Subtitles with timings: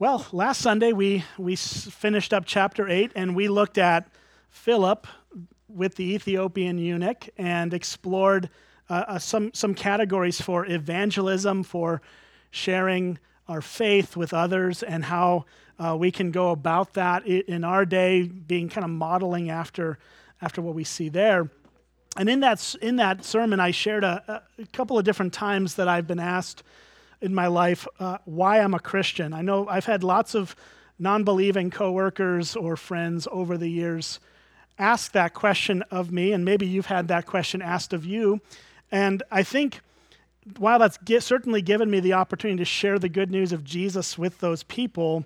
[0.00, 4.08] Well, last Sunday we, we finished up chapter 8 and we looked at
[4.48, 5.08] Philip
[5.68, 8.48] with the Ethiopian eunuch and explored
[8.88, 12.00] uh, uh, some, some categories for evangelism, for
[12.52, 15.46] sharing our faith with others, and how
[15.80, 19.98] uh, we can go about that in our day, being kind of modeling after,
[20.40, 21.50] after what we see there.
[22.16, 25.88] And in that, in that sermon, I shared a, a couple of different times that
[25.88, 26.62] I've been asked
[27.20, 29.32] in my life uh, why I'm a Christian.
[29.32, 30.54] I know I've had lots of
[30.98, 34.20] non believing coworkers or friends over the years
[34.78, 38.40] ask that question of me, and maybe you've had that question asked of you.
[38.90, 39.80] And I think
[40.56, 44.16] while that's get, certainly given me the opportunity to share the good news of Jesus
[44.16, 45.24] with those people,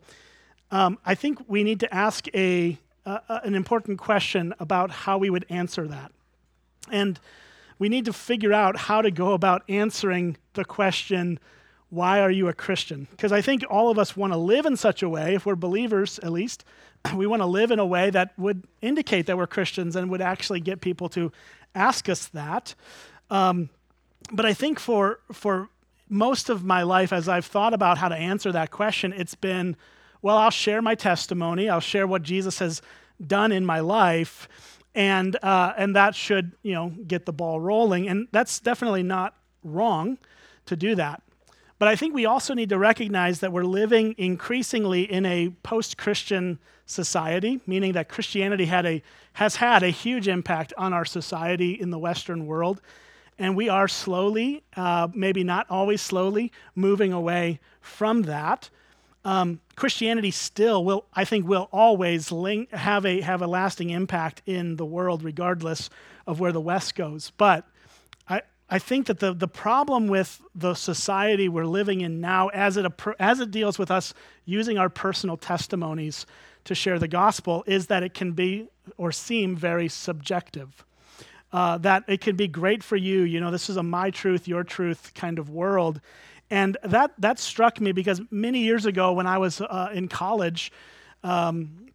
[0.70, 5.30] um, I think we need to ask a, uh, an important question about how we
[5.30, 6.12] would answer that.
[6.90, 7.20] And
[7.78, 11.38] we need to figure out how to go about answering the question
[11.92, 13.06] why are you a Christian?
[13.10, 15.56] Because I think all of us want to live in such a way, if we're
[15.56, 16.64] believers at least,
[17.14, 20.22] we want to live in a way that would indicate that we're Christians and would
[20.22, 21.30] actually get people to
[21.74, 22.74] ask us that.
[23.28, 23.68] Um,
[24.32, 25.68] but I think for, for
[26.08, 29.76] most of my life, as I've thought about how to answer that question, it's been,
[30.22, 32.80] well, I'll share my testimony, I'll share what Jesus has
[33.26, 34.48] done in my life,
[34.94, 38.08] and, uh, and that should you know, get the ball rolling.
[38.08, 40.16] And that's definitely not wrong
[40.64, 41.22] to do that.
[41.82, 45.98] But I think we also need to recognize that we're living increasingly in a post
[45.98, 49.02] Christian society, meaning that Christianity had a,
[49.32, 52.80] has had a huge impact on our society in the Western world.
[53.36, 58.70] And we are slowly, uh, maybe not always slowly, moving away from that.
[59.24, 64.40] Um, Christianity still will, I think, will always link, have, a, have a lasting impact
[64.46, 65.90] in the world, regardless
[66.28, 67.32] of where the West goes.
[67.36, 67.66] But
[68.72, 72.90] I think that the, the problem with the society we're living in now, as it,
[73.18, 74.14] as it deals with us
[74.46, 76.24] using our personal testimonies
[76.64, 80.86] to share the gospel, is that it can be or seem very subjective.
[81.52, 84.48] Uh, that it can be great for you, you know, this is a my truth,
[84.48, 86.00] your truth kind of world.
[86.48, 90.72] And that, that struck me because many years ago when I was uh, in college,
[91.22, 91.88] um,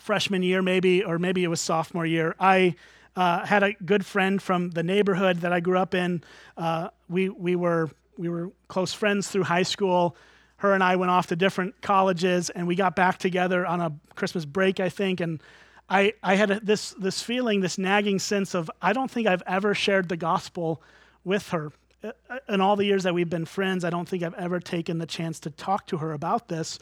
[0.00, 2.74] freshman year maybe, or maybe it was sophomore year, I
[3.16, 6.22] uh, had a good friend from the neighborhood that I grew up in.
[6.56, 10.16] Uh, we, we, were, we were close friends through high school.
[10.56, 13.92] Her and I went off to different colleges, and we got back together on a
[14.14, 15.20] Christmas break, I think.
[15.20, 15.40] And
[15.88, 19.42] I, I had a, this, this feeling, this nagging sense of I don't think I've
[19.46, 20.82] ever shared the gospel
[21.24, 21.72] with her.
[22.02, 22.12] Uh,
[22.48, 25.06] in all the years that we've been friends, I don't think I've ever taken the
[25.06, 26.78] chance to talk to her about this.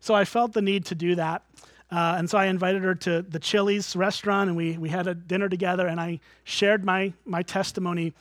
[0.00, 1.42] So I felt the need to do that.
[1.90, 5.14] Uh, and so I invited her to the Chili's restaurant, and we, we had a
[5.14, 8.12] dinner together, and I shared my, my testimony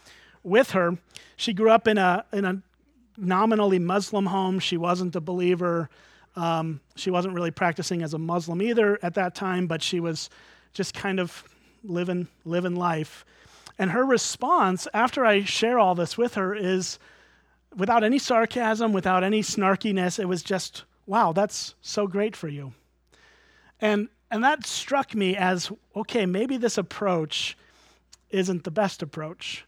[0.44, 0.98] with her.
[1.36, 2.62] She grew up in a, in a
[3.18, 4.60] nominally Muslim home.
[4.60, 5.90] She wasn't a believer.
[6.36, 10.30] Um, she wasn't really practicing as a Muslim either at that time, but she was
[10.74, 11.44] just kind of
[11.84, 13.26] living, living life.
[13.80, 17.00] And her response after I share all this with her is
[17.76, 22.74] without any sarcasm, without any snarkiness, it was just, wow, that's so great for you.
[23.82, 27.58] And, and that struck me as okay, maybe this approach
[28.30, 29.66] isn't the best approach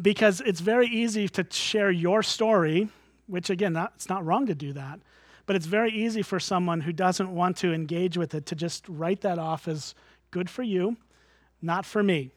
[0.00, 2.88] because it's very easy to share your story,
[3.26, 5.00] which again, not, it's not wrong to do that,
[5.46, 8.88] but it's very easy for someone who doesn't want to engage with it to just
[8.88, 9.94] write that off as
[10.30, 10.96] good for you,
[11.60, 12.30] not for me.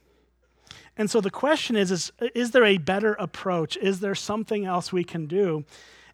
[0.97, 3.77] And so the question is, is is there a better approach?
[3.77, 5.65] Is there something else we can do?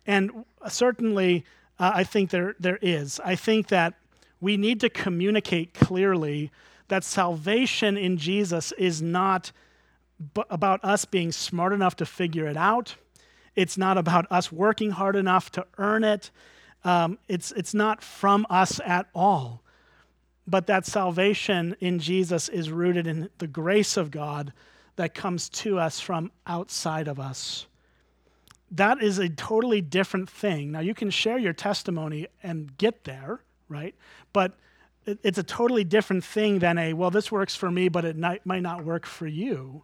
[0.05, 1.45] And certainly,
[1.77, 3.19] uh, I think there, there is.
[3.23, 3.95] I think that
[4.41, 6.51] we need to communicate clearly
[6.87, 9.51] that salvation in Jesus is not
[10.33, 12.95] b- about us being smart enough to figure it out.
[13.55, 16.31] It's not about us working hard enough to earn it.
[16.83, 19.61] Um, it's, it's not from us at all.
[20.47, 24.53] But that salvation in Jesus is rooted in the grace of God
[24.95, 27.67] that comes to us from outside of us.
[28.71, 30.71] That is a totally different thing.
[30.71, 33.95] Now, you can share your testimony and get there, right?
[34.33, 34.53] But
[35.05, 38.61] it's a totally different thing than a, well, this works for me, but it might
[38.61, 39.83] not work for you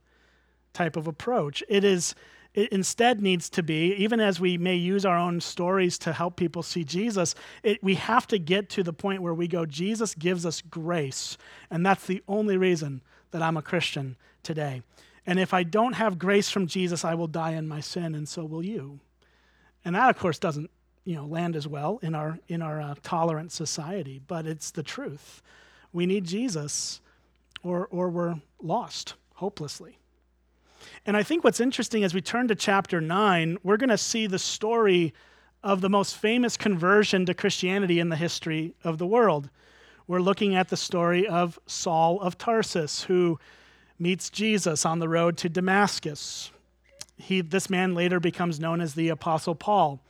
[0.74, 1.64] type of approach.
[1.70, 2.14] It is,
[2.54, 6.36] it instead needs to be, even as we may use our own stories to help
[6.36, 7.34] people see Jesus,
[7.64, 11.38] it, we have to get to the point where we go, Jesus gives us grace.
[11.72, 13.02] And that's the only reason
[13.32, 14.84] that I'm a Christian today.
[15.26, 18.30] And if I don't have grace from Jesus, I will die in my sin, and
[18.30, 19.00] so will you.
[19.84, 20.70] And that, of course, doesn't
[21.06, 24.84] you know, land as well in our, in our uh, tolerant society, but it's the
[24.84, 25.42] truth.
[25.94, 27.00] We need Jesus
[27.64, 29.98] or, or we're lost hopelessly.
[31.06, 34.28] And I think what's interesting as we turn to chapter 9, we're going to see
[34.28, 35.14] the story
[35.64, 39.50] of the most famous conversion to Christianity in the history of the world.
[40.08, 43.40] We're looking at the story of Saul of Tarsus, who
[43.98, 46.52] meets Jesus on the road to Damascus.
[47.18, 50.02] He, this man later becomes known as the Apostle Paul.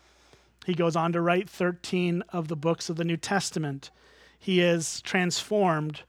[0.66, 3.92] He goes on to write 13 of the books of the New Testament.
[4.40, 6.02] He is transformed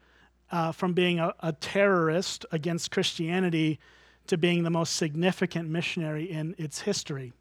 [0.50, 3.78] uh, from being a, a terrorist against Christianity
[4.28, 7.32] to being the most significant missionary in its history.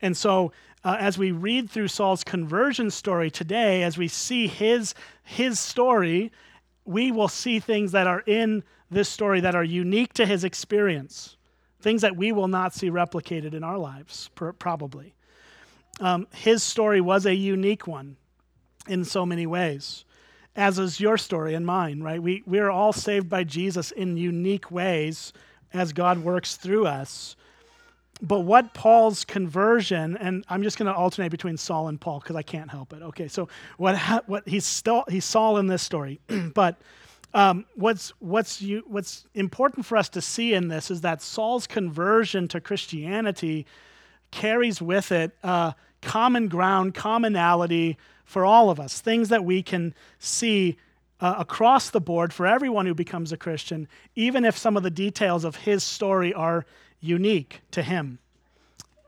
[0.00, 4.94] And so, uh, as we read through Saul's conversion story today, as we see his,
[5.22, 6.32] his story,
[6.84, 11.36] we will see things that are in this story that are unique to his experience,
[11.80, 15.13] things that we will not see replicated in our lives, probably.
[16.00, 18.16] Um, his story was a unique one
[18.88, 20.04] in so many ways,
[20.56, 22.22] as is your story and mine, right?
[22.22, 25.32] We, we are all saved by Jesus in unique ways
[25.72, 27.36] as God works through us.
[28.22, 32.36] But what Paul's conversion, and I'm just going to alternate between Saul and Paul because
[32.36, 33.02] I can't help it.
[33.02, 33.96] Okay, so what
[34.28, 36.20] what he's still he's Saul in this story,
[36.54, 36.76] but
[37.34, 41.66] um, what's what's you, what's important for us to see in this is that Saul's
[41.66, 43.66] conversion to Christianity
[44.34, 45.72] carries with it uh,
[46.02, 50.76] common ground, commonality for all of us, things that we can see
[51.20, 53.86] uh, across the board for everyone who becomes a Christian,
[54.16, 56.66] even if some of the details of his story are
[57.00, 58.18] unique to him.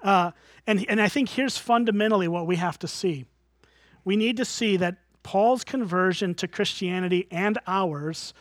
[0.03, 0.31] Uh,
[0.67, 3.25] and, and I think here's fundamentally what we have to see.
[4.05, 8.33] We need to see that Paul's conversion to Christianity and ours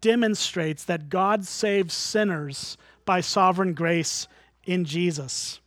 [0.00, 4.28] demonstrates that God saves sinners by sovereign grace
[4.64, 5.60] in Jesus.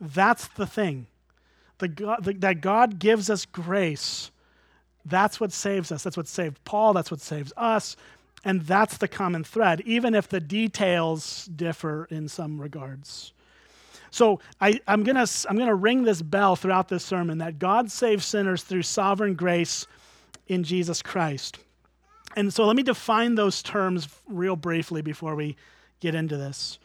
[0.00, 1.06] That's the thing.
[1.78, 4.30] The God, the, that God gives us grace.
[5.04, 6.02] That's what saves us.
[6.02, 6.92] That's what saved Paul.
[6.92, 7.96] That's what saves us.
[8.44, 13.32] And that's the common thread, even if the details differ in some regards.
[14.10, 17.90] So I, am going to I'm gonna ring this bell throughout this sermon that God
[17.90, 19.86] saves sinners through sovereign grace
[20.48, 21.58] in Jesus Christ.
[22.36, 25.56] And so let me define those terms real briefly before we
[26.00, 26.78] get into this.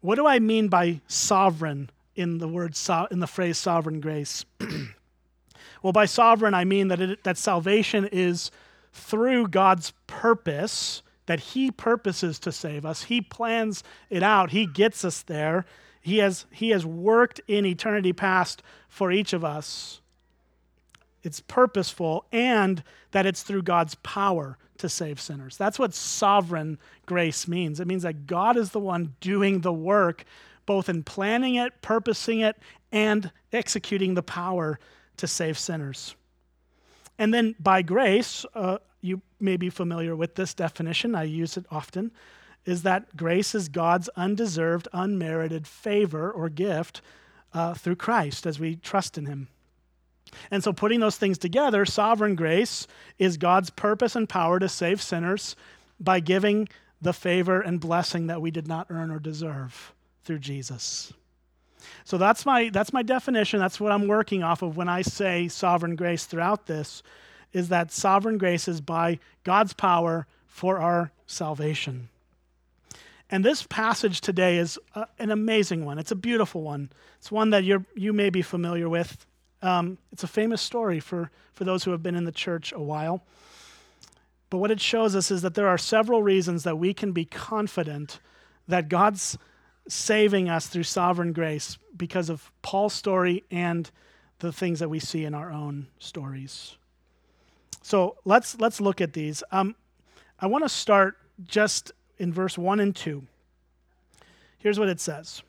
[0.00, 4.44] What do I mean by sovereign in the word so, in the phrase sovereign grace?
[5.82, 8.50] well, by sovereign I mean that it, that salvation is
[8.92, 13.04] through God's purpose, that He purposes to save us.
[13.04, 15.64] He plans it out, He gets us there.
[16.00, 20.00] He has, he has worked in eternity past for each of us.
[21.24, 25.56] It's purposeful, and that it's through God's power to save sinners.
[25.56, 27.80] That's what sovereign grace means.
[27.80, 30.24] It means that God is the one doing the work,
[30.66, 32.56] both in planning it, purposing it,
[32.92, 34.78] and executing the power
[35.16, 36.14] to save sinners.
[37.18, 41.64] And then by grace, uh, you may be familiar with this definition, I use it
[41.70, 42.10] often,
[42.64, 47.00] is that grace is God's undeserved, unmerited favor or gift
[47.54, 49.48] uh, through Christ as we trust in Him.
[50.50, 52.86] And so, putting those things together, sovereign grace
[53.18, 55.54] is God's purpose and power to save sinners
[56.00, 56.68] by giving
[57.00, 59.94] the favor and blessing that we did not earn or deserve
[60.26, 61.12] through Jesus.
[62.04, 63.60] So that's my that's my definition.
[63.60, 67.02] That's what I'm working off of when I say sovereign grace throughout this
[67.52, 72.08] is that sovereign grace is by God's power for our salvation.
[73.30, 75.98] And this passage today is a, an amazing one.
[75.98, 76.90] It's a beautiful one.
[77.18, 79.24] It's one that you you may be familiar with.
[79.62, 82.80] Um, it's a famous story for, for those who have been in the church a
[82.80, 83.24] while.
[84.50, 87.24] But what it shows us is that there are several reasons that we can be
[87.24, 88.20] confident
[88.68, 89.38] that God's
[89.88, 93.90] saving us through sovereign grace because of Paul's story and
[94.38, 96.76] the things that we see in our own stories.
[97.82, 99.42] So let's let's look at these.
[99.52, 99.76] Um,
[100.40, 101.16] I want to start
[101.46, 103.22] just in verse one and two.
[104.58, 105.42] Here's what it says.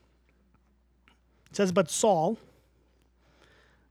[1.50, 2.38] It says, "But Saul,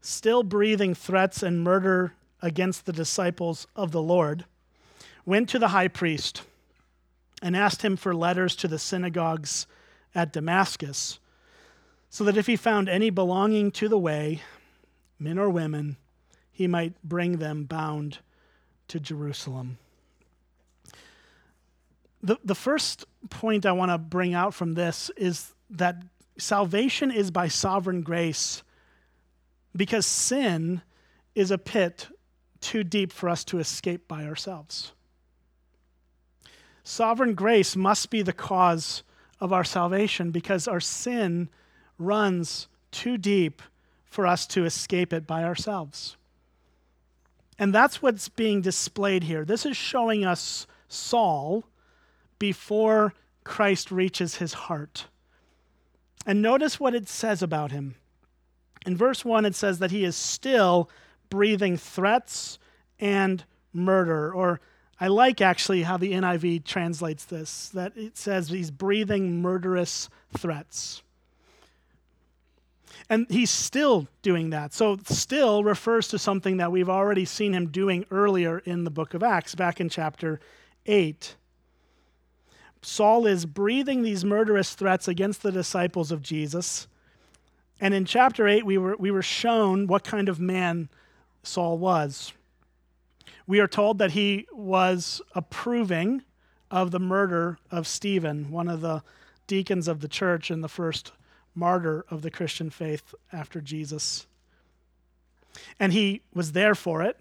[0.00, 4.44] still breathing threats and murder against the disciples of the Lord,
[5.24, 6.42] went to the high priest
[7.42, 9.66] and asked him for letters to the synagogues
[10.16, 11.20] at Damascus,
[12.08, 14.40] so that if he found any belonging to the way,
[15.18, 15.96] men or women,
[16.50, 18.18] he might bring them bound
[18.88, 19.76] to Jerusalem.
[22.22, 26.02] The, the first point I want to bring out from this is that
[26.38, 28.62] salvation is by sovereign grace
[29.76, 30.80] because sin
[31.34, 32.08] is a pit
[32.60, 34.92] too deep for us to escape by ourselves.
[36.82, 39.02] Sovereign grace must be the cause
[39.40, 41.48] of our salvation because our sin
[41.98, 43.62] runs too deep
[44.04, 46.16] for us to escape it by ourselves.
[47.58, 49.44] And that's what's being displayed here.
[49.44, 51.64] This is showing us Saul
[52.38, 53.14] before
[53.44, 55.06] Christ reaches his heart.
[56.26, 57.94] And notice what it says about him.
[58.84, 60.90] In verse 1, it says that he is still
[61.30, 62.58] breathing threats
[62.98, 64.32] and murder.
[64.32, 64.60] Or
[64.98, 71.02] I like actually how the NIV translates this, that it says he's breathing murderous threats.
[73.10, 74.72] And he's still doing that.
[74.72, 79.14] So, still refers to something that we've already seen him doing earlier in the book
[79.14, 80.40] of Acts, back in chapter
[80.86, 81.36] 8.
[82.82, 86.88] Saul is breathing these murderous threats against the disciples of Jesus.
[87.80, 90.88] And in chapter 8, we were, we were shown what kind of man
[91.42, 92.32] Saul was.
[93.46, 96.22] We are told that he was approving
[96.70, 99.02] of the murder of Stephen, one of the
[99.46, 101.12] deacons of the church and the first
[101.54, 104.26] martyr of the Christian faith after Jesus.
[105.78, 107.18] And he was there for it.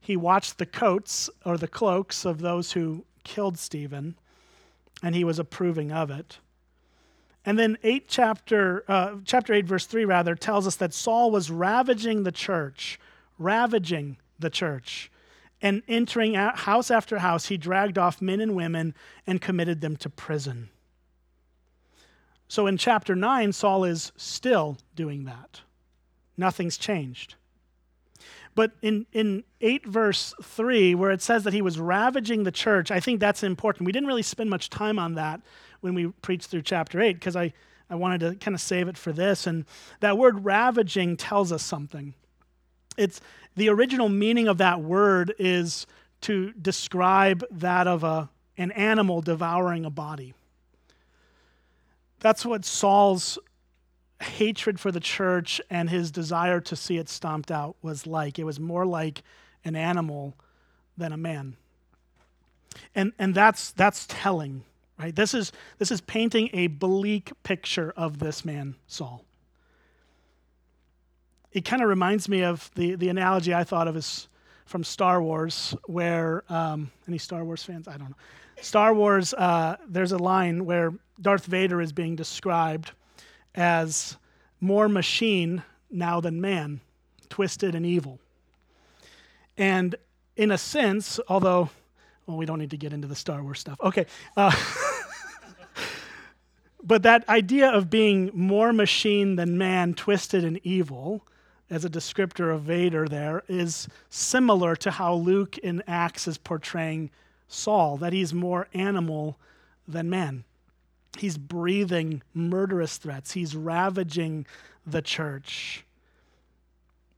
[0.00, 4.16] He watched the coats or the cloaks of those who killed Stephen,
[5.02, 6.38] and he was approving of it.
[7.46, 11.50] And then eight chapter uh, chapter eight verse three rather tells us that Saul was
[11.50, 12.98] ravaging the church,
[13.38, 15.10] ravaging the church,
[15.62, 18.94] and entering house after house, he dragged off men and women
[19.26, 20.70] and committed them to prison.
[22.48, 25.60] So in chapter 9, Saul is still doing that.
[26.36, 27.36] Nothing's changed.
[28.54, 32.90] But in, in 8 verse 3, where it says that he was ravaging the church,
[32.90, 33.86] I think that's important.
[33.86, 35.40] We didn't really spend much time on that
[35.80, 37.52] when we preached through chapter 8 because I,
[37.88, 39.46] I wanted to kind of save it for this.
[39.46, 39.64] And
[40.00, 42.14] that word ravaging tells us something.
[42.96, 43.20] It's
[43.56, 45.86] the original meaning of that word is
[46.22, 50.34] to describe that of a, an animal devouring a body.
[52.20, 53.38] That's what Saul's
[54.20, 58.38] hatred for the church and his desire to see it stomped out was like.
[58.38, 59.22] It was more like
[59.64, 60.34] an animal
[60.96, 61.56] than a man.
[62.94, 64.64] And, and that's, that's telling,
[64.98, 65.16] right?
[65.16, 69.24] This is, this is painting a bleak picture of this man, Saul.
[71.52, 74.28] It kind of reminds me of the, the analogy I thought of is
[74.66, 77.88] from Star Wars, where, um, any Star Wars fans?
[77.88, 78.16] I don't know.
[78.60, 82.92] Star Wars, uh, there's a line where Darth Vader is being described
[83.54, 84.16] as
[84.60, 86.80] more machine now than man,
[87.28, 88.20] twisted and evil.
[89.58, 89.96] And
[90.36, 91.68] in a sense, although,
[92.26, 93.78] well, we don't need to get into the Star Wars stuff.
[93.82, 94.06] Okay.
[94.36, 94.54] Uh,
[96.84, 101.26] but that idea of being more machine than man, twisted and evil,
[101.70, 107.10] as a descriptor of Vader there, is similar to how Luke in Acts is portraying
[107.46, 109.38] Saul, that he's more animal
[109.86, 110.44] than man.
[111.18, 113.32] He's breathing murderous threats.
[113.32, 114.46] He's ravaging
[114.86, 115.84] the church.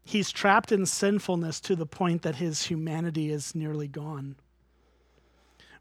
[0.04, 4.36] He's trapped in sinfulness to the point that his humanity is nearly gone.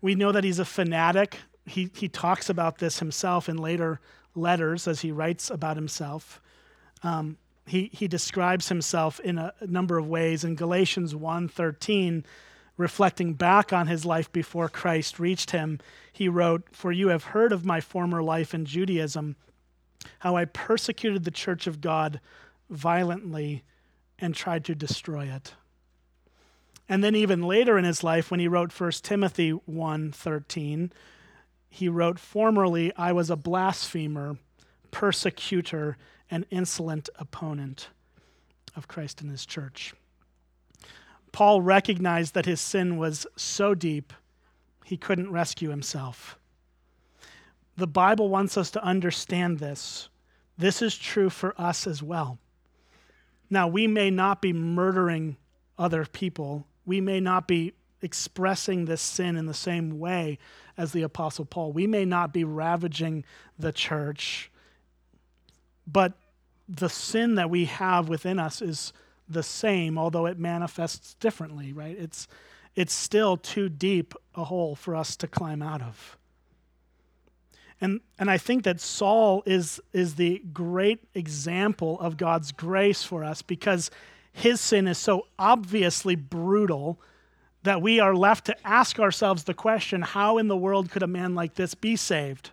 [0.02, 1.38] We know that he's a fanatic.
[1.66, 4.00] He, he talks about this himself in later
[4.36, 6.42] letters as he writes about himself.
[7.04, 7.38] Um,
[7.72, 10.44] he, he describes himself in a, number of ways.
[10.44, 12.26] In Galatians 1.13,
[12.76, 15.80] reflecting back on his life before Christ reached him,
[16.12, 19.38] he wrote, For you have heard of my former life in Judaism,
[20.20, 22.20] how I persecuted the church of God
[22.70, 23.64] violently
[24.20, 25.54] and tried to destroy it.
[26.90, 30.92] And then even later in his life when he wrote 1 Timothy 1:13,
[31.70, 34.36] he wrote formerly I was a blasphemer,
[34.92, 35.96] persecutor,
[36.32, 37.90] and insolent opponent
[38.76, 39.94] of Christ and his church.
[41.32, 44.14] Paul recognized that his sin was so deep
[44.86, 46.38] he couldn't rescue himself.
[47.78, 50.10] The Bible wants us to understand this.
[50.58, 52.40] This is true for us as well.
[53.50, 55.38] Now, we may not be murdering
[55.78, 60.38] other people, we may not be expressing this sin in the same way
[60.78, 63.24] as the Apostle Paul, we may not be ravaging
[63.58, 64.52] the church,
[65.86, 66.14] but
[66.72, 68.94] the sin that we have within us is
[69.28, 71.98] the same, although it manifests differently, right?
[71.98, 72.28] It's,
[72.76, 76.18] it's still too deep a hole for us to climb out of.
[77.82, 83.24] And, and I think that Saul is, is the great example of God's grace for
[83.24, 83.90] us because
[84.32, 87.00] his sin is so obviously brutal
[87.64, 91.08] that we are left to ask ourselves the question how in the world could a
[91.08, 92.52] man like this be saved?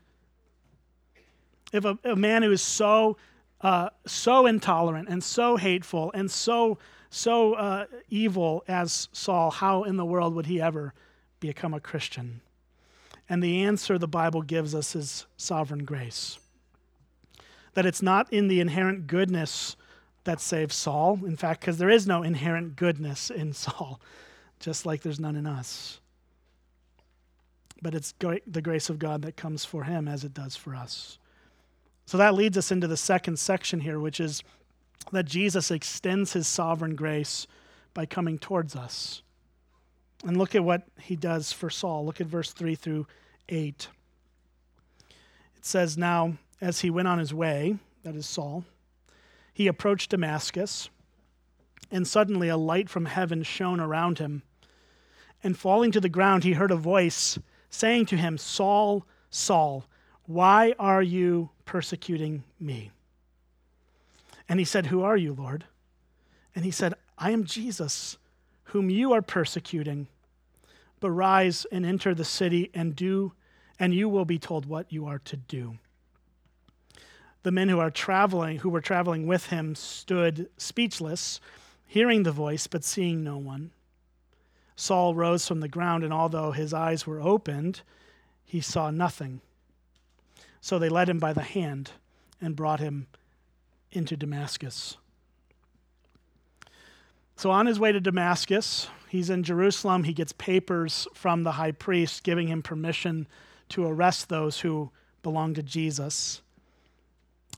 [1.73, 3.17] If a, a man who is so
[3.61, 6.79] uh, so intolerant and so hateful and so
[7.11, 10.93] so uh, evil as Saul, how in the world would he ever
[11.41, 12.41] become a Christian?
[13.29, 16.39] And the answer the Bible gives us is sovereign grace.
[17.75, 19.77] That it's not in the inherent goodness
[20.25, 21.21] that saves Saul.
[21.25, 24.01] In fact, because there is no inherent goodness in Saul,
[24.61, 26.01] just like there's none in us.
[27.81, 28.13] But it's
[28.47, 31.19] the grace of God that comes for him as it does for us.
[32.09, 34.43] So that leads us into the second section here, which is
[35.13, 37.47] that Jesus extends his sovereign grace
[37.93, 39.21] by coming towards us.
[40.25, 42.07] And look at what he does for Saul.
[42.07, 43.07] Look at verse 3 through
[43.51, 43.89] 8.
[45.59, 48.65] It says, Now, as he went on his way, that is Saul,
[49.53, 50.89] he approached Damascus,
[51.91, 54.41] and suddenly a light from heaven shone around him.
[55.45, 57.39] And falling to the ground, he heard a voice
[57.69, 59.85] saying to him, Saul, Saul,
[60.29, 62.91] why are you persecuting me?
[64.47, 65.65] And he said, Who are you, Lord?
[66.55, 68.19] And he said, I am Jesus,
[68.65, 70.07] whom you are persecuting.
[71.01, 73.33] But rise and enter the city and do,
[73.81, 75.79] and you will be told what you are to do.
[77.43, 81.41] The men who are traveling, who were traveling with him, stood speechless,
[81.87, 83.71] hearing the voice, but seeing no one.
[84.77, 87.81] Saul rose from the ground, and although his eyes were opened,
[88.45, 89.41] he saw nothing.
[90.61, 91.93] So they led him by the hand
[92.41, 93.07] and brought him
[93.93, 94.97] into Damascus.
[97.37, 100.03] So, on his way to Damascus, he's in Jerusalem.
[100.03, 103.29] He gets papers from the high priest giving him permission
[103.69, 104.91] to arrest those who
[105.23, 106.43] belong to Jesus.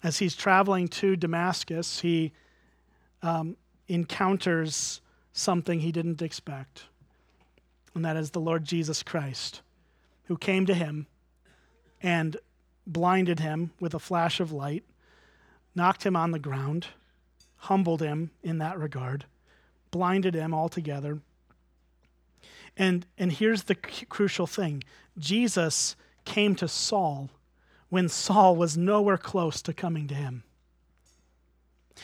[0.02, 2.32] As he's traveling to Damascus, he
[3.22, 3.56] um,
[3.88, 5.00] encounters
[5.32, 6.84] something he didn't expect,
[7.94, 9.62] and that is the Lord Jesus Christ,
[10.24, 11.06] who came to him
[12.02, 12.36] and
[12.92, 14.84] blinded him with a flash of light
[15.74, 16.88] knocked him on the ground,
[17.56, 19.24] humbled him in that regard,
[19.90, 21.20] blinded him altogether.
[22.76, 24.82] And, and here's the c- crucial thing
[25.18, 27.30] Jesus came to Saul
[27.88, 30.44] when Saul was nowhere close to coming to him.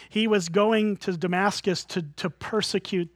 [0.08, 3.08] He was going to Damascus to, to persecute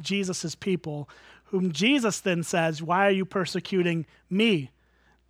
[0.00, 1.08] Jesus' people,
[1.44, 4.70] whom Jesus then says, Why are you persecuting me?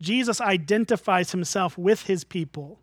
[0.01, 2.79] Jesus identifies himself with his people.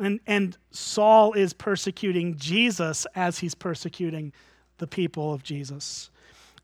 [0.00, 4.32] And, and Saul is persecuting Jesus as he's persecuting
[4.78, 6.10] the people of Jesus.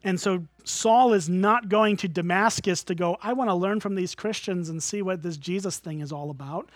[0.05, 3.97] And so Saul is not going to Damascus to go, I want to learn from
[3.97, 6.71] these Christians and see what this Jesus thing is all about.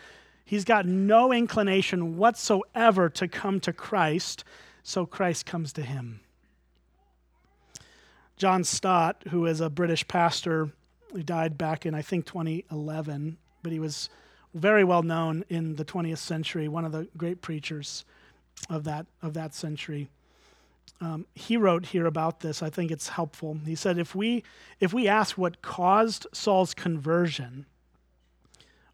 [0.45, 4.45] He's got no inclination whatsoever to come to Christ,
[4.83, 6.21] so Christ comes to him.
[8.37, 10.71] John Stott, who is a British pastor,
[11.17, 14.09] he died back in, I think, 2011, but he was
[14.55, 18.05] very well known in the 20th century, one of the great preachers
[18.69, 20.09] of that, of that century.
[21.01, 22.63] Um, he wrote here about this.
[22.63, 23.59] I think it's helpful.
[23.65, 24.45] He said, if we,
[24.79, 27.67] if we ask what caused Saul's conversion,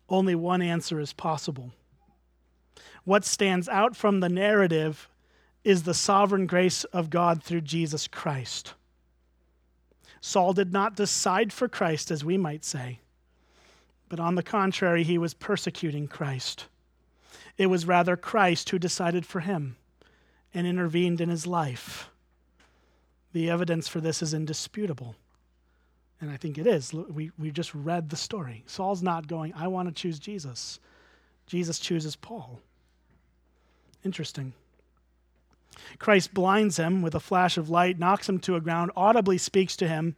[0.08, 1.72] only one answer is possible.
[3.04, 5.08] What stands out from the narrative
[5.64, 8.74] is the sovereign grace of God through Jesus Christ.
[10.20, 13.00] Saul did not decide for Christ, as we might say.
[14.08, 16.66] But on the contrary, he was persecuting Christ.
[17.56, 19.76] It was rather Christ who decided for him
[20.54, 22.08] and intervened in his life.
[23.32, 25.14] The evidence for this is indisputable.
[26.20, 26.92] And I think it is.
[26.92, 28.64] We, we just read the story.
[28.66, 30.80] Saul's not going, I want to choose Jesus.
[31.46, 32.60] Jesus chooses Paul.
[34.04, 34.52] Interesting.
[35.98, 39.76] Christ blinds him with a flash of light, knocks him to a ground, audibly speaks
[39.76, 40.16] to him,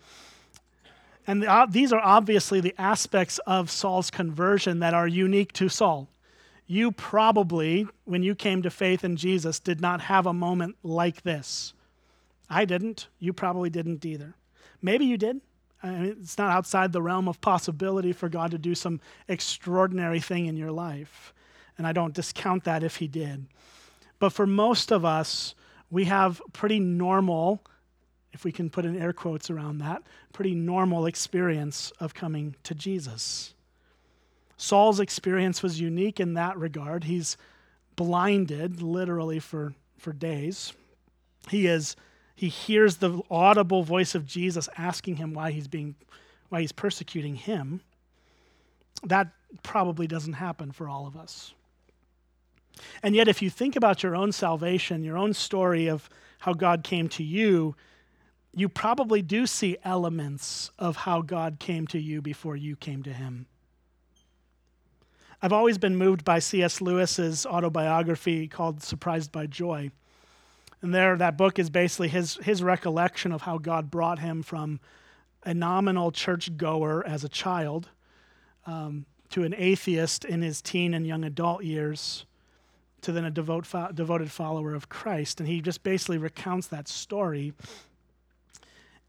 [1.26, 5.68] and the, uh, these are obviously the aspects of Saul's conversion that are unique to
[5.68, 6.08] Saul.
[6.66, 11.22] You probably, when you came to faith in Jesus, did not have a moment like
[11.22, 11.74] this.
[12.48, 13.08] I didn't.
[13.18, 14.34] You probably didn't either.
[14.82, 15.40] Maybe you did.
[15.82, 20.20] I mean, it's not outside the realm of possibility for God to do some extraordinary
[20.20, 21.32] thing in your life.
[21.78, 23.46] And I don't discount that if He did.
[24.20, 25.56] But for most of us,
[25.90, 27.64] we have pretty normal
[28.32, 30.02] if we can put in air quotes around that,
[30.32, 33.54] pretty normal experience of coming to Jesus.
[34.56, 37.04] Saul's experience was unique in that regard.
[37.04, 37.36] He's
[37.96, 40.72] blinded literally for, for days.
[41.48, 41.96] He is
[42.36, 45.94] he hears the audible voice of Jesus asking him why he's being
[46.48, 47.82] why he's persecuting him.
[49.02, 49.28] That
[49.62, 51.52] probably doesn't happen for all of us.
[53.02, 56.08] And yet if you think about your own salvation, your own story of
[56.40, 57.74] how God came to you,
[58.54, 63.12] you probably do see elements of how God came to you before you came to
[63.12, 63.46] him.
[65.42, 66.80] I've always been moved by C.S.
[66.80, 69.90] Lewis's autobiography called Surprised by Joy.
[70.82, 74.80] And there, that book is basically his, his recollection of how God brought him from
[75.44, 77.88] a nominal church goer as a child
[78.66, 82.26] um, to an atheist in his teen and young adult years
[83.02, 85.40] to then a devote, fo- devoted follower of Christ.
[85.40, 87.54] And he just basically recounts that story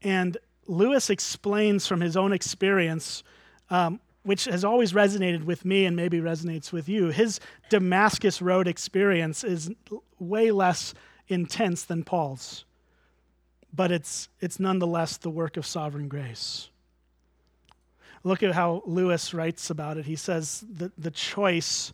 [0.04, 3.22] and Lewis explains from his own experience
[3.70, 7.08] um, which has always resonated with me and maybe resonates with you.
[7.08, 9.70] His Damascus Road experience is
[10.20, 10.94] way less
[11.26, 12.64] intense than Paul's,
[13.72, 16.68] but it's, it's nonetheless the work of sovereign grace.
[18.22, 20.04] Look at how Lewis writes about it.
[20.04, 21.92] He says that the choice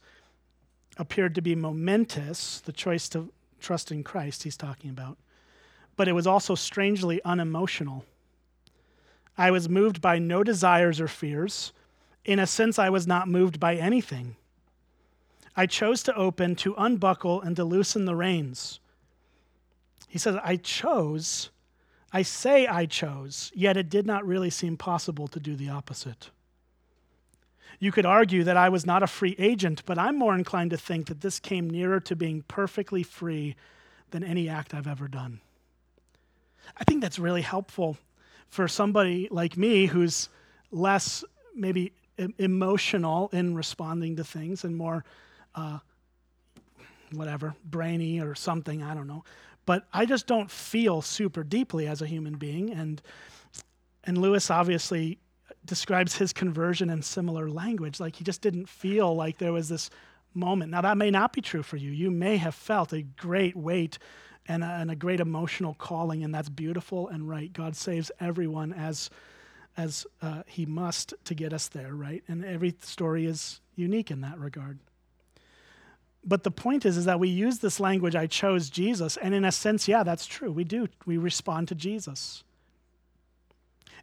[0.98, 5.16] appeared to be momentous, the choice to trust in Christ, he's talking about,
[5.96, 8.04] but it was also strangely unemotional.
[9.36, 11.72] I was moved by no desires or fears
[12.28, 14.36] in a sense, I was not moved by anything.
[15.56, 18.80] I chose to open, to unbuckle, and to loosen the reins.
[20.08, 21.48] He says, I chose.
[22.12, 26.28] I say I chose, yet it did not really seem possible to do the opposite.
[27.78, 30.76] You could argue that I was not a free agent, but I'm more inclined to
[30.76, 33.54] think that this came nearer to being perfectly free
[34.10, 35.40] than any act I've ever done.
[36.76, 37.96] I think that's really helpful
[38.48, 40.28] for somebody like me who's
[40.70, 41.92] less maybe
[42.38, 45.04] emotional in responding to things and more,
[45.54, 45.78] uh,
[47.12, 48.82] whatever, brainy or something.
[48.82, 49.24] I don't know.
[49.66, 52.70] But I just don't feel super deeply as a human being.
[52.70, 53.00] And,
[54.04, 55.18] and Lewis obviously
[55.68, 58.00] describes his conversion in similar language.
[58.00, 59.90] Like he just didn't feel like there was this
[60.34, 60.72] moment.
[60.72, 61.90] Now, that may not be true for you.
[61.90, 63.98] You may have felt a great weight
[64.48, 67.52] and a, and a great emotional calling, and that's beautiful and right.
[67.52, 69.10] God saves everyone as
[69.76, 72.24] as uh, he must to get us there, right?
[72.26, 74.80] And every story is unique in that regard.
[76.24, 79.44] But the point is, is that we use this language, I chose Jesus, and in
[79.44, 80.50] a sense, yeah, that's true.
[80.50, 80.88] We do.
[81.06, 82.42] We respond to Jesus.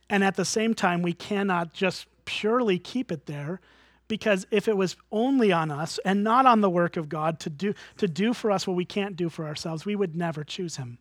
[0.10, 3.60] And at the same time, we cannot just purely keep it there
[4.08, 7.50] because if it was only on us and not on the work of God to
[7.50, 10.78] do, to do for us what we can't do for ourselves, we would never choose
[10.78, 11.00] him.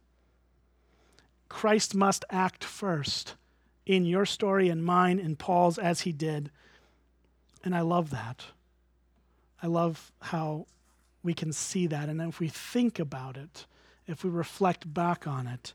[1.49, 3.35] Christ must act first
[3.87, 6.51] in your story and mine and Paul's as he did.
[7.63, 8.45] And I love that.
[9.63, 10.67] I love how
[11.23, 12.09] we can see that.
[12.09, 13.67] And if we think about it,
[14.07, 15.75] if we reflect back on it,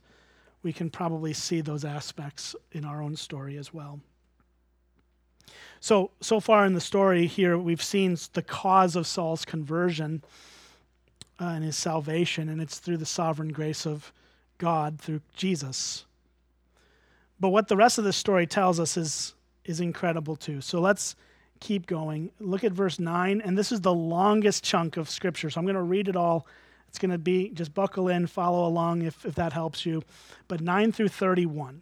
[0.63, 3.99] we can probably see those aspects in our own story as well.
[5.79, 10.23] So, so far in the story here, we've seen the cause of Saul's conversion
[11.39, 14.11] uh, and his salvation, and it's through the sovereign grace of
[14.57, 16.05] God through Jesus.
[17.39, 20.59] But what the rest of the story tells us is, is incredible too.
[20.59, 21.15] So let's
[21.61, 22.31] keep going.
[22.39, 25.49] Look at verse 9, and this is the longest chunk of scripture.
[25.49, 26.45] So I'm going to read it all.
[26.89, 30.03] It's going to be just buckle in, follow along if, if that helps you.
[30.47, 31.81] But 9 through 31.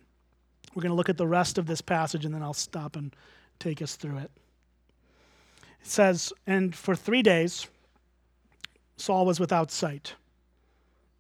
[0.76, 3.16] We're going to look at the rest of this passage and then I'll stop and
[3.58, 4.32] take us through it.
[5.82, 7.68] It says, And for three days
[8.98, 10.16] Saul was without sight,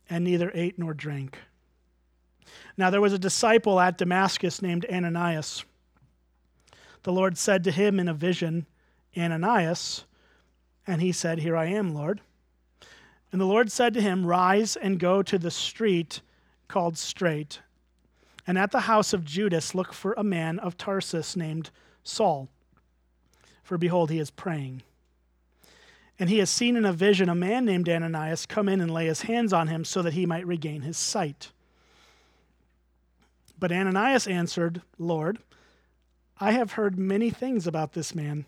[0.09, 1.37] and neither ate nor drank.
[2.75, 5.63] Now there was a disciple at Damascus named Ananias.
[7.03, 8.65] The Lord said to him in a vision,
[9.15, 10.03] Ananias.
[10.85, 12.21] And he said, Here I am, Lord.
[13.31, 16.21] And the Lord said to him, Rise and go to the street
[16.67, 17.59] called Straight,
[18.45, 21.69] and at the house of Judas look for a man of Tarsus named
[22.03, 22.47] Saul.
[23.63, 24.83] For behold, he is praying.
[26.17, 29.07] And he has seen in a vision a man named Ananias come in and lay
[29.07, 31.51] his hands on him so that he might regain his sight.
[33.59, 35.39] But Ananias answered, Lord,
[36.39, 38.45] I have heard many things about this man,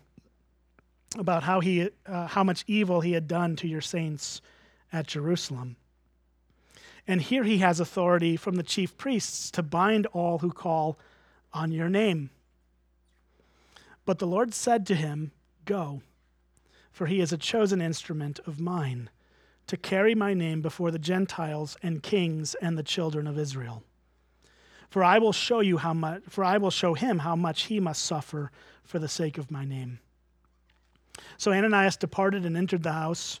[1.18, 4.40] about how, he, uh, how much evil he had done to your saints
[4.92, 5.76] at Jerusalem.
[7.06, 10.98] And here he has authority from the chief priests to bind all who call
[11.52, 12.30] on your name.
[14.04, 15.32] But the Lord said to him,
[15.64, 16.02] Go,
[16.92, 19.10] for he is a chosen instrument of mine
[19.66, 23.84] to carry my name before the Gentiles and kings and the children of Israel.
[24.88, 27.78] For I will show you how much for I will show him how much he
[27.78, 28.50] must suffer
[28.82, 30.00] for the sake of my name.
[31.38, 33.40] So Ananias departed and entered the house,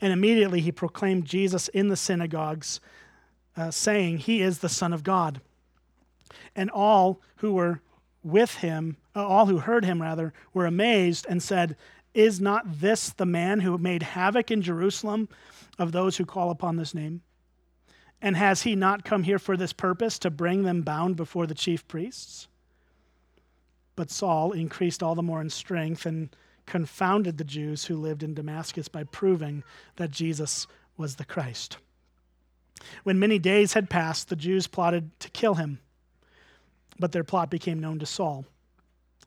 [0.00, 2.80] And immediately he proclaimed Jesus in the synagogues,
[3.56, 5.40] uh, saying, He is the Son of God.
[6.56, 7.80] And all who were
[8.22, 11.76] with him, uh, all who heard him, rather, were amazed and said,
[12.14, 15.28] Is not this the man who made havoc in Jerusalem
[15.78, 17.22] of those who call upon this name?
[18.22, 21.54] And has he not come here for this purpose, to bring them bound before the
[21.54, 22.48] chief priests?
[23.96, 26.34] But Saul increased all the more in strength and
[26.66, 29.62] confounded the Jews who lived in Damascus by proving
[29.96, 31.78] that Jesus was the Christ.
[33.02, 35.80] When many days had passed, the Jews plotted to kill him,
[36.98, 38.44] but their plot became known to Saul.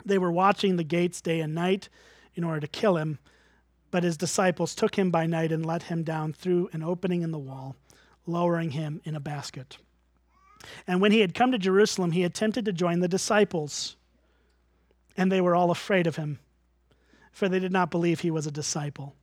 [0.06, 1.89] They were watching the gates day and night
[2.36, 3.19] in order to kill him,
[3.89, 7.32] but his disciples took him by night and let him down through an opening in
[7.32, 7.76] the wall,
[8.26, 9.78] lowering him in a basket.
[10.86, 13.95] And when he had come to Jerusalem, he attempted to join the disciples,
[15.15, 16.39] and they were all afraid of him,
[17.38, 19.13] for they did not believe he was a disciple.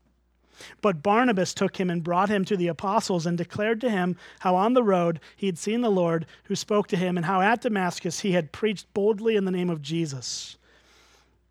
[0.80, 4.54] But Barnabas took him and brought him to the apostles and declared to him how
[4.54, 7.62] on the road he had seen the Lord who spoke to him, and how at
[7.62, 10.56] Damascus he had preached boldly in the name of Jesus.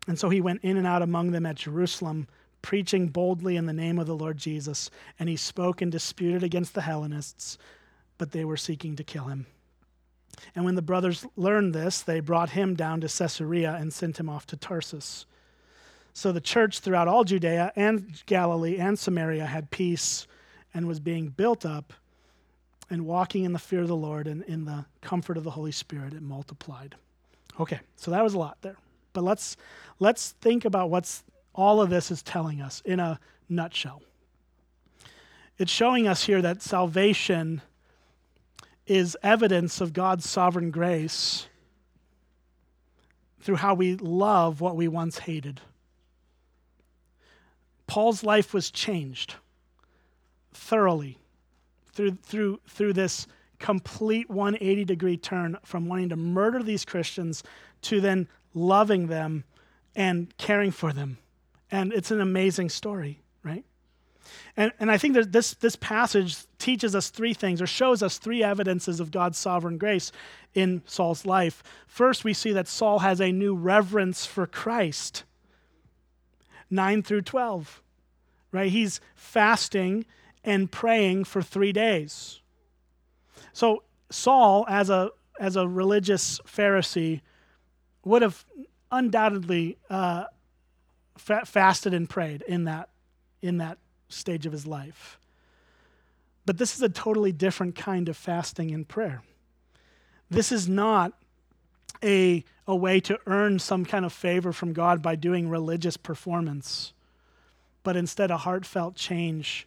[0.08, 2.28] And so he went in and out among them at Jerusalem,
[2.62, 4.90] preaching boldly in the name of the Lord Jesus.
[5.18, 7.58] And he spoke and disputed against the Hellenists,
[8.16, 9.44] but they were seeking to kill him.
[10.54, 14.30] And when the brothers learned this, they brought him down to Caesarea and sent him
[14.30, 15.26] off to Tarsus.
[16.14, 20.28] So the church throughout all Judea and Galilee and Samaria had peace
[20.72, 21.92] and was being built up
[22.88, 25.72] and walking in the fear of the Lord and in the comfort of the Holy
[25.72, 26.14] Spirit.
[26.14, 26.94] It multiplied.
[27.58, 28.76] Okay, so that was a lot there.
[29.12, 29.56] But let's
[29.98, 34.00] let's think about what's all of this is telling us in a nutshell.
[35.58, 37.60] It's showing us here that salvation
[38.86, 41.46] is evidence of God's sovereign grace
[43.40, 45.60] through how we love what we once hated.
[47.86, 49.34] Paul's life was changed
[50.52, 51.18] thoroughly
[51.92, 53.26] through, through, through this
[53.58, 57.42] complete 180 degree turn from wanting to murder these Christians
[57.82, 59.44] to then loving them
[59.96, 61.18] and caring for them.
[61.70, 63.64] And it's an amazing story, right?
[64.56, 68.18] And, and I think that this, this passage teaches us three things or shows us
[68.18, 70.12] three evidences of God's sovereign grace
[70.54, 71.62] in Saul's life.
[71.86, 75.24] First, we see that Saul has a new reverence for Christ.
[76.74, 77.82] 9 through 12,
[78.52, 78.70] right?
[78.70, 80.04] He's fasting
[80.42, 82.40] and praying for three days.
[83.52, 85.10] So, Saul, as a,
[85.40, 87.20] as a religious Pharisee,
[88.04, 88.44] would have
[88.90, 90.24] undoubtedly uh,
[91.16, 92.90] fa- fasted and prayed in that,
[93.40, 95.18] in that stage of his life.
[96.46, 99.22] But this is a totally different kind of fasting and prayer.
[100.30, 101.14] This is not
[102.02, 106.92] a, a way to earn some kind of favor from God by doing religious performance,
[107.82, 109.66] but instead a heartfelt change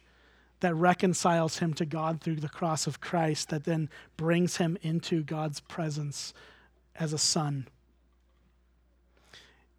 [0.60, 5.22] that reconciles him to God through the cross of Christ, that then brings him into
[5.22, 6.34] God's presence
[6.96, 7.68] as a son.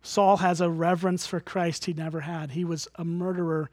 [0.01, 2.51] Saul has a reverence for Christ he never had.
[2.51, 3.69] He was a murderer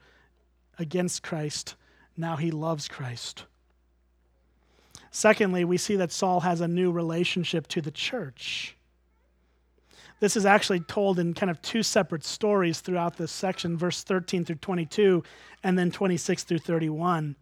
[0.77, 1.75] against Christ.
[2.17, 3.45] Now he loves Christ.
[5.11, 8.75] Secondly, we see that Saul has a new relationship to the church.
[10.19, 14.45] This is actually told in kind of two separate stories throughout this section, verse 13
[14.45, 15.23] through 22,
[15.63, 17.35] and then 26 through 31.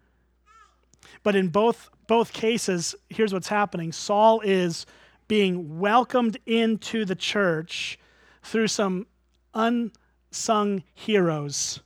[1.23, 4.86] But in both, both cases, here's what's happening Saul is
[5.28, 7.97] being welcomed into the church
[8.43, 9.08] through some
[9.54, 11.80] unsung heroes.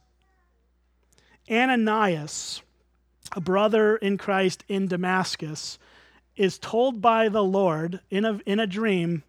[1.50, 2.62] Ananias,
[3.34, 5.78] a brother in Christ in Damascus,
[6.36, 9.24] is told by the Lord in a, in a dream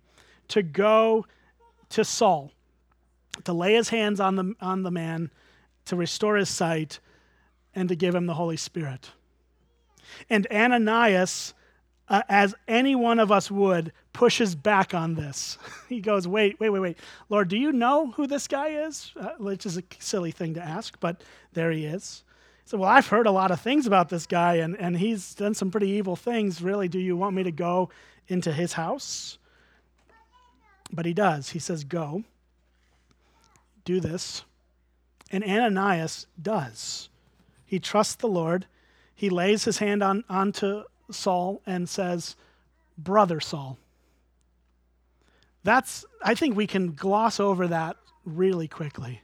[0.48, 1.26] to go
[1.90, 2.52] to Saul,
[3.44, 5.30] to lay his hands on the, on the man,
[5.86, 7.00] to restore his sight,
[7.74, 9.10] and to give him the Holy Spirit.
[10.28, 11.54] And Ananias
[12.10, 15.56] uh, as any one of us would, pushes back on this.
[15.88, 16.98] he goes, Wait, wait, wait, wait.
[17.28, 19.12] Lord, do you know who this guy is?
[19.18, 22.24] Uh, which is a silly thing to ask, but there he is.
[22.70, 25.54] Said, Well, I've heard a lot of things about this guy, and, and he's done
[25.54, 26.62] some pretty evil things.
[26.62, 27.90] Really, do you want me to go
[28.28, 29.38] into his house?
[30.92, 31.50] But he does.
[31.50, 32.22] He says, Go,
[33.84, 34.44] do this.
[35.32, 37.08] And Ananias does.
[37.66, 38.66] He trusts the Lord.
[39.16, 42.36] He lays his hand on, onto Saul and says,
[42.96, 43.78] Brother Saul.
[45.64, 49.22] That's, I think we can gloss over that really quickly.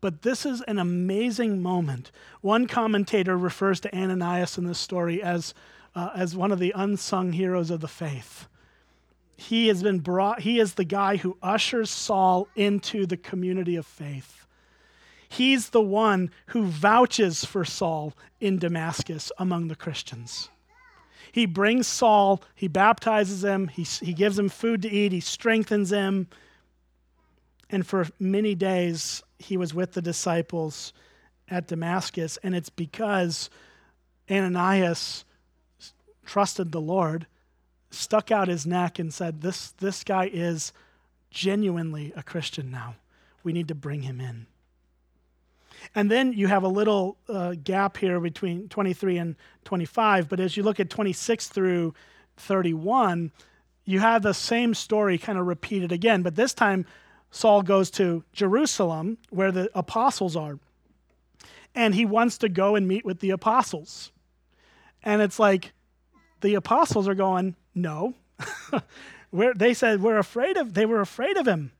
[0.00, 2.10] But this is an amazing moment.
[2.40, 5.52] One commentator refers to Ananias in this story as,
[5.94, 8.48] uh, as one of the unsung heroes of the faith.
[9.36, 13.86] He has been brought, he is the guy who ushers Saul into the community of
[13.86, 14.46] faith.
[15.28, 20.48] He's the one who vouches for Saul in Damascus among the Christians.
[21.32, 25.90] He brings Saul, he baptizes him, he, he gives him food to eat, he strengthens
[25.90, 26.26] him.
[27.70, 30.92] And for many days, he was with the disciples
[31.48, 32.38] at Damascus.
[32.42, 33.50] And it's because
[34.30, 35.24] Ananias
[36.24, 37.26] trusted the Lord,
[37.90, 40.72] stuck out his neck, and said, This, this guy is
[41.30, 42.96] genuinely a Christian now.
[43.42, 44.46] We need to bring him in.
[45.94, 50.56] And then you have a little uh, gap here between 23 and 25, but as
[50.56, 51.94] you look at 26 through
[52.36, 53.32] 31,
[53.84, 56.84] you have the same story kind of repeated again, but this time
[57.30, 60.58] Saul goes to Jerusalem where the apostles are.
[61.74, 64.10] And he wants to go and meet with the apostles.
[65.02, 65.72] And it's like
[66.40, 68.14] the apostles are going, no.
[69.32, 71.72] they said we're afraid of they were afraid of him.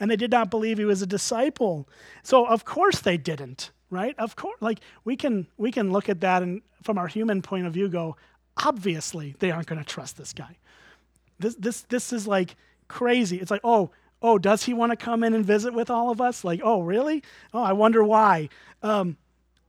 [0.00, 1.88] And they did not believe he was a disciple.
[2.24, 4.16] So of course they didn't, right?
[4.18, 7.66] Of course like we can we can look at that and from our human point
[7.66, 8.16] of view go,
[8.56, 10.56] obviously they aren't going to trust this guy.
[11.38, 12.56] This this this is like
[12.88, 13.38] crazy.
[13.38, 13.90] It's like, oh,
[14.22, 16.44] oh, does he want to come in and visit with all of us?
[16.44, 17.22] Like, oh, really?
[17.52, 18.48] Oh, I wonder why.
[18.82, 19.16] Um,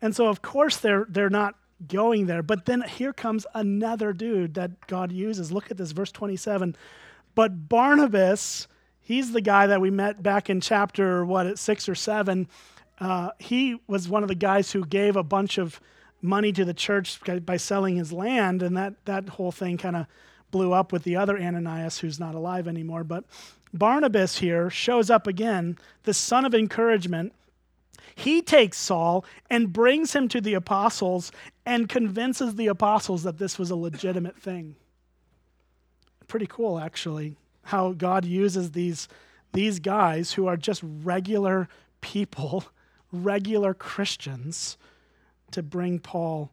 [0.01, 1.55] and so, of course, they're they're not
[1.87, 2.43] going there.
[2.43, 5.51] But then here comes another dude that God uses.
[5.51, 6.75] Look at this, verse 27.
[7.35, 8.67] But Barnabas,
[9.01, 12.47] he's the guy that we met back in chapter what, six or seven.
[12.99, 15.81] Uh, he was one of the guys who gave a bunch of
[16.21, 20.05] money to the church by selling his land, and that that whole thing kind of
[20.51, 23.03] blew up with the other Ananias, who's not alive anymore.
[23.03, 23.25] But
[23.73, 27.33] Barnabas here shows up again, the son of encouragement.
[28.15, 31.31] He takes Saul and brings him to the apostles
[31.65, 34.75] and convinces the apostles that this was a legitimate thing.
[36.27, 39.07] Pretty cool, actually, how God uses these,
[39.53, 41.67] these guys who are just regular
[42.01, 42.65] people,
[43.11, 44.77] regular Christians,
[45.51, 46.51] to bring Paul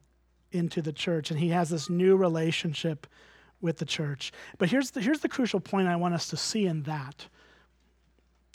[0.52, 1.30] into the church.
[1.30, 3.06] And he has this new relationship
[3.60, 4.32] with the church.
[4.58, 7.26] But here's the, here's the crucial point I want us to see in that.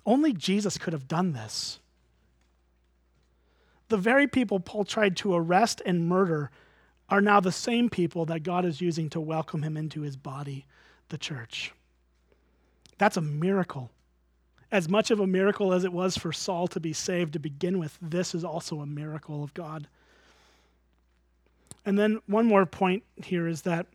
[0.05, 1.79] Only Jesus could have done this.
[3.89, 6.51] The very people Paul tried to arrest and murder
[7.09, 10.65] are now the same people that God is using to welcome him into his body,
[11.09, 11.71] the church.
[12.97, 13.91] That's a miracle.
[14.71, 17.77] As much of a miracle as it was for Saul to be saved to begin
[17.77, 19.87] with, this is also a miracle of God.
[21.85, 23.85] And then one more point here is that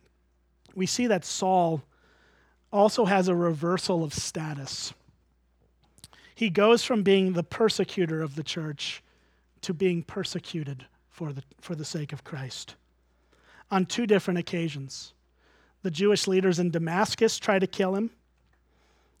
[0.75, 1.81] we see that Saul
[2.71, 4.93] also has a reversal of status.
[6.33, 9.03] He goes from being the persecutor of the church
[9.61, 12.75] to being persecuted for the, for the sake of Christ
[13.69, 15.13] on two different occasions.
[15.83, 18.11] The Jewish leaders in Damascus try to kill him.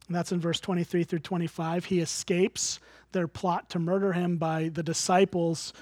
[0.07, 1.85] And that's in verse 23 through 25.
[1.85, 2.79] He escapes
[3.11, 5.73] their plot to murder him by the disciples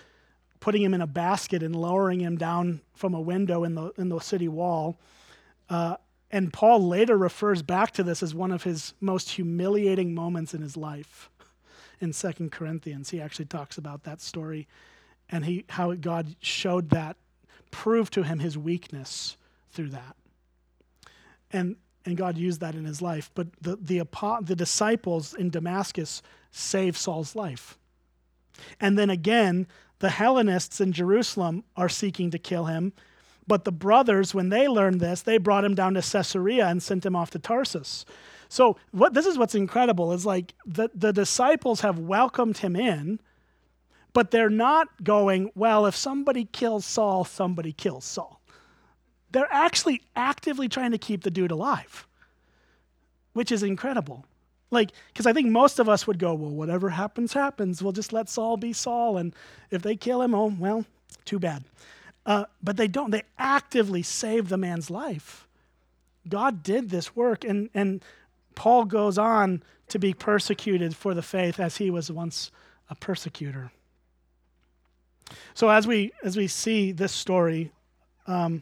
[0.59, 4.09] putting him in a basket and lowering him down from a window in the, in
[4.09, 4.97] the city wall.
[5.69, 5.97] Uh,
[6.31, 10.61] and Paul later refers back to this as one of his most humiliating moments in
[10.61, 11.29] his life.
[11.99, 14.67] In Second Corinthians, he actually talks about that story
[15.29, 17.17] and he, how God showed that,
[17.71, 19.37] proved to him his weakness
[19.71, 20.15] through that.
[21.51, 23.29] And, and God used that in his life.
[23.33, 27.77] But the, the, the disciples in Damascus saved Saul's life.
[28.79, 29.67] And then again,
[29.99, 32.93] the Hellenists in Jerusalem are seeking to kill him
[33.49, 37.03] but the brothers, when they learned this, they brought him down to Caesarea and sent
[37.03, 38.05] him off to Tarsus.
[38.47, 43.19] So what this is what's incredible is like the, the disciples have welcomed him in,
[44.13, 48.39] but they're not going, well, if somebody kills Saul, somebody kills Saul.
[49.31, 52.07] They're actually actively trying to keep the dude alive,
[53.33, 54.25] which is incredible.
[54.69, 57.81] Like, because I think most of us would go, well, whatever happens, happens.
[57.81, 59.17] We'll just let Saul be Saul.
[59.17, 59.35] And
[59.71, 60.85] if they kill him, oh, well,
[61.25, 61.63] too bad.
[62.29, 63.09] Uh, but they don't.
[63.09, 65.47] They actively save the man's life.
[66.27, 68.05] God did this work, and, and
[68.53, 72.51] Paul goes on to be persecuted for the faith as he was once
[72.87, 73.71] a persecutor.
[75.55, 77.71] So as we as we see this story,
[78.27, 78.61] um,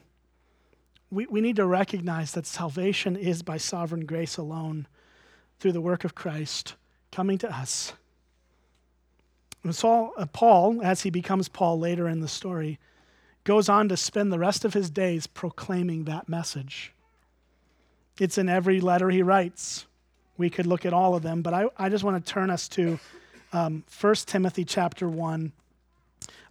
[1.10, 4.86] we, we need to recognize that salvation is by sovereign grace alone,
[5.60, 6.74] through the work of Christ
[7.12, 7.92] coming to us.
[9.62, 12.78] And Saul, uh, Paul, as he becomes Paul later in the story,
[13.44, 16.92] goes on to spend the rest of his days proclaiming that message.
[18.18, 19.86] It's in every letter he writes.
[20.36, 22.68] We could look at all of them, but I, I just want to turn us
[22.70, 22.98] to
[23.52, 25.52] um, 1 Timothy chapter 1.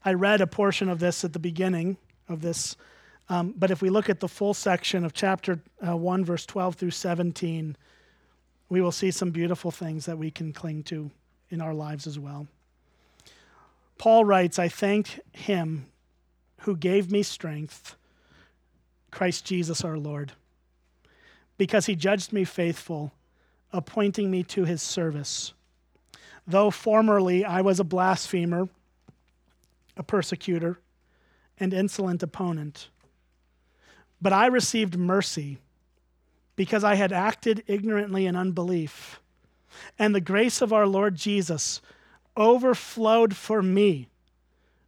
[0.04, 1.98] I read a portion of this at the beginning
[2.30, 2.76] of this,
[3.30, 6.76] um, but if we look at the full section of chapter uh, 1, verse 12
[6.76, 7.76] through 17,
[8.70, 11.12] we will see some beautiful things that we can cling to
[11.50, 12.48] in our lives as well.
[13.98, 15.86] Paul writes, I thank him
[16.62, 17.96] who gave me strength,
[19.12, 20.34] Christ Jesus our Lord,
[21.58, 23.12] because he judged me faithful,
[23.72, 25.54] appointing me to his service.
[26.46, 28.70] Though formerly I was a blasphemer,
[29.96, 30.80] a persecutor,
[31.60, 32.90] and insolent opponent,
[34.22, 35.60] but I received mercy
[36.56, 39.20] because I had acted ignorantly in unbelief.
[40.00, 41.82] And the grace of our Lord Jesus
[42.36, 44.08] overflowed for me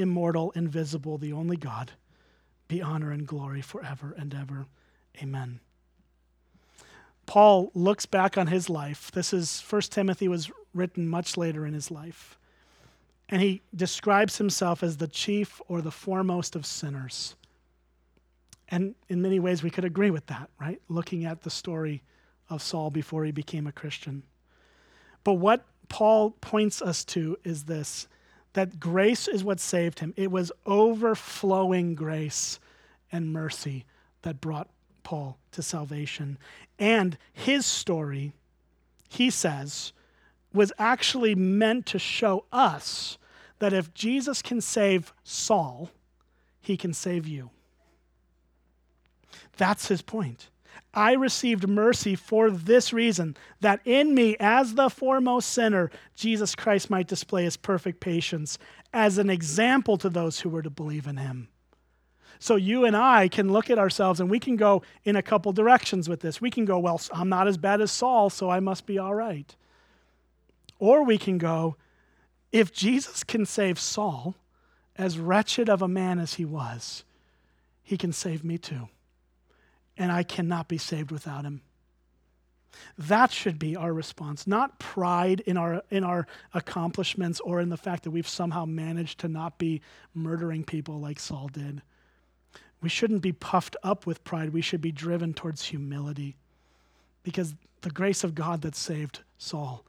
[0.00, 1.92] immortal, invisible, the only God,
[2.68, 4.66] be honor and glory forever and ever.
[5.22, 5.60] Amen.
[7.26, 9.12] Paul looks back on his life.
[9.12, 12.36] This is 1 Timothy was written much later in his life.
[13.28, 17.36] And he describes himself as the chief or the foremost of sinners.
[18.68, 20.80] And in many ways, we could agree with that, right?
[20.88, 22.02] Looking at the story
[22.48, 24.24] of Saul before he became a Christian.
[25.22, 28.08] But what Paul points us to is this
[28.52, 30.12] that grace is what saved him.
[30.16, 32.58] It was overflowing grace
[33.12, 33.84] and mercy
[34.22, 34.68] that brought
[35.02, 36.38] Paul to salvation.
[36.78, 38.32] And his story,
[39.08, 39.92] he says,
[40.52, 43.18] was actually meant to show us
[43.60, 45.90] that if Jesus can save Saul,
[46.60, 47.50] he can save you.
[49.56, 50.48] That's his point.
[50.92, 56.90] I received mercy for this reason, that in me, as the foremost sinner, Jesus Christ
[56.90, 58.58] might display his perfect patience
[58.92, 61.48] as an example to those who were to believe in him.
[62.40, 65.52] So you and I can look at ourselves and we can go in a couple
[65.52, 66.40] directions with this.
[66.40, 69.14] We can go, well, I'm not as bad as Saul, so I must be all
[69.14, 69.54] right.
[70.78, 71.76] Or we can go,
[72.50, 74.34] if Jesus can save Saul,
[74.96, 77.04] as wretched of a man as he was,
[77.82, 78.88] he can save me too
[80.00, 81.60] and I cannot be saved without him.
[82.96, 87.76] That should be our response, not pride in our, in our accomplishments or in the
[87.76, 89.82] fact that we've somehow managed to not be
[90.14, 91.82] murdering people like Saul did.
[92.80, 94.54] We shouldn't be puffed up with pride.
[94.54, 96.34] We should be driven towards humility
[97.22, 99.84] because the grace of God that saved Saul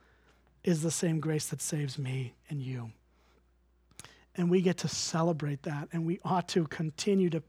[0.65, 2.91] is the same grace that saves me and you.
[4.35, 7.41] And we get to celebrate that, and we ought to continue to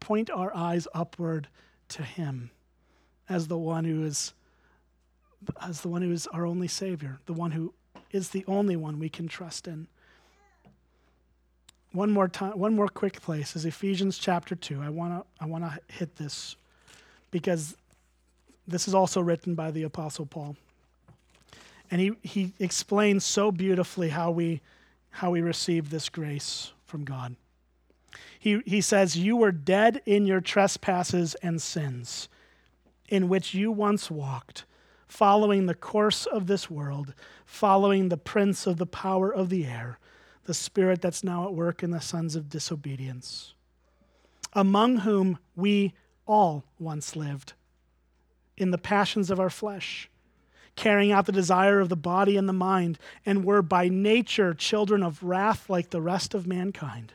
[0.00, 1.46] point our eyes upward
[1.88, 2.50] to him
[3.28, 4.32] as the one who is
[5.62, 7.72] as the one who is our only savior, the one who
[8.10, 9.86] is the only one we can trust in.
[11.92, 14.82] One more time, one more quick place is Ephesians chapter 2.
[14.82, 16.56] I want to I want to hit this
[17.30, 17.76] because
[18.66, 20.56] this is also written by the apostle Paul.
[21.90, 24.60] And he he explains so beautifully how we
[25.10, 27.36] how we receive this grace from God
[28.38, 32.28] he, he says, You were dead in your trespasses and sins,
[33.08, 34.64] in which you once walked,
[35.06, 37.14] following the course of this world,
[37.44, 39.98] following the prince of the power of the air,
[40.44, 43.54] the spirit that's now at work in the sons of disobedience,
[44.52, 45.94] among whom we
[46.26, 47.52] all once lived,
[48.56, 50.08] in the passions of our flesh
[50.76, 55.02] carrying out the desire of the body and the mind, and were by nature children
[55.02, 57.14] of wrath like the rest of mankind.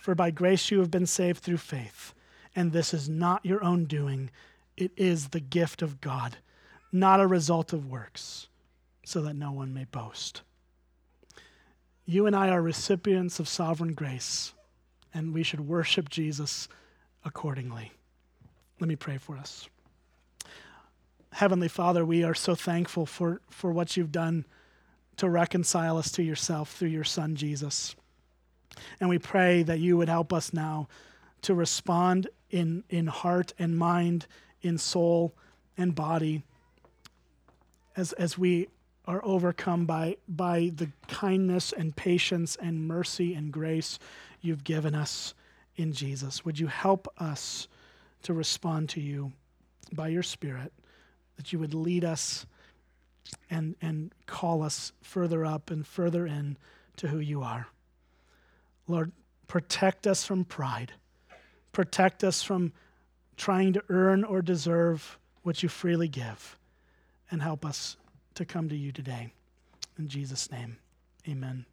[0.00, 2.14] For by grace you have been saved through faith.
[2.56, 4.30] And this is not your own doing,
[4.76, 6.38] it is the gift of God,
[6.90, 8.48] not a result of works,
[9.04, 10.40] so that no one may boast.
[12.06, 14.54] You and I are recipients of sovereign grace,
[15.12, 16.66] and we should worship Jesus
[17.24, 17.92] accordingly.
[18.80, 19.68] Let me pray for us.
[21.32, 24.46] Heavenly Father, we are so thankful for, for what you've done
[25.18, 27.94] to reconcile us to yourself through your Son, Jesus.
[29.00, 30.88] And we pray that you would help us now
[31.42, 34.26] to respond in, in heart and mind,
[34.62, 35.34] in soul
[35.76, 36.42] and body,
[37.96, 38.68] as, as we
[39.06, 43.98] are overcome by, by the kindness and patience and mercy and grace
[44.40, 45.34] you've given us
[45.76, 46.44] in Jesus.
[46.44, 47.66] Would you help us
[48.22, 49.32] to respond to you
[49.92, 50.72] by your Spirit,
[51.36, 52.46] that you would lead us
[53.50, 56.56] and, and call us further up and further in
[56.96, 57.66] to who you are.
[58.90, 59.12] Lord,
[59.46, 60.92] protect us from pride.
[61.72, 62.72] Protect us from
[63.36, 66.56] trying to earn or deserve what you freely give.
[67.30, 67.96] and help us
[68.34, 69.32] to come to you today.
[69.98, 70.78] In Jesus' name,
[71.28, 71.64] amen.